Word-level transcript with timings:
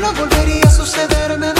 no 0.00 0.12
volvería 0.14 0.64
a 0.66 0.70
sucederme. 0.70 1.55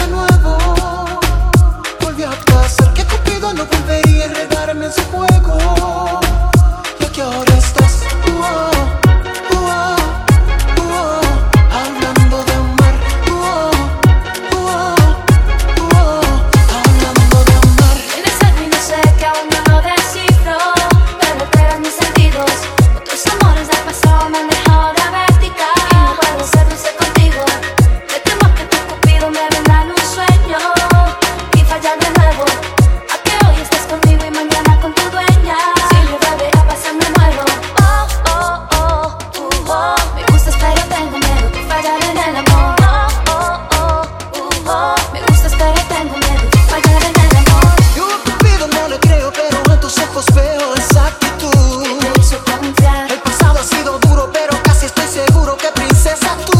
seguro 55.25 55.57
que 55.57 55.69
princesa 55.69 56.37
tú. 56.45 56.59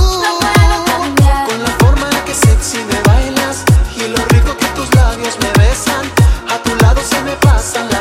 Con 1.47 1.63
la 1.63 1.71
forma 1.79 2.09
en 2.09 2.25
que 2.25 2.33
sexy 2.33 2.79
me 2.91 2.99
bailas 3.03 3.63
y 3.95 4.07
lo 4.07 4.25
rico 4.33 4.57
que 4.57 4.65
tus 4.77 4.93
labios 4.95 5.37
me 5.43 5.51
besan, 5.63 6.05
a 6.49 6.57
tu 6.63 6.75
lado 6.83 7.01
se 7.07 7.21
me 7.21 7.35
pasan 7.35 7.87
las 7.89 7.96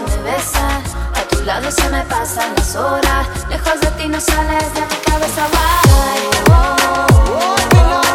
me 0.00 0.16
besas. 0.22 0.94
A 1.14 1.22
tu 1.28 1.42
lado 1.44 1.70
se 1.70 1.88
me 1.88 2.02
pasan 2.04 2.54
las 2.56 2.76
horas. 2.76 3.26
Lejos 3.48 3.80
de 3.80 3.86
ti 3.98 4.08
no 4.08 4.20
sales 4.20 4.74
de 4.74 4.80
mi 4.80 4.96
cabeza. 5.04 5.46
Bye. 5.48 6.26
Oh, 6.50 6.76
oh, 6.82 7.56
oh, 7.76 8.05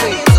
sweet. 0.00 0.29